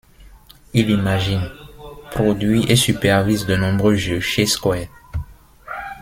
Il 0.73 0.89
imagine, 0.89 1.47
produit 2.09 2.63
et 2.71 2.75
supervise 2.75 3.45
de 3.45 3.55
nombreux 3.55 3.93
jeux 3.93 4.19
chez 4.19 4.47
Square. 4.47 4.87